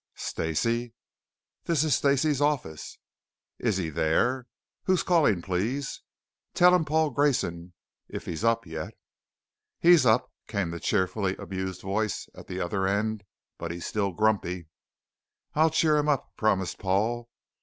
"Stacey?" 0.15 0.95
"This 1.65 1.83
is 1.83 1.93
Stacey's 1.95 2.41
office." 2.41 2.97
"Is 3.59 3.77
he 3.77 3.91
there?" 3.91 4.47
"Who's 4.85 5.03
calling, 5.03 5.43
please?" 5.43 6.01
"Tell 6.55 6.73
him 6.73 6.85
Paul 6.85 7.11
Grayson 7.11 7.73
if 8.09 8.25
he's 8.25 8.43
up 8.43 8.65
yet." 8.65 8.95
"He's 9.77 10.03
up," 10.03 10.31
came 10.47 10.71
the 10.71 10.79
cheerfully 10.79 11.35
amused 11.37 11.81
voice 11.83 12.27
at 12.33 12.47
the 12.47 12.59
other 12.59 12.87
end. 12.87 13.23
"But 13.59 13.69
he's 13.69 13.85
still 13.85 14.11
grumpy." 14.11 14.69
"I'll 15.53 15.69
cheer 15.69 15.97
him 15.97 16.09
up," 16.09 16.35
promised 16.35 16.79
Paul. 16.79 17.29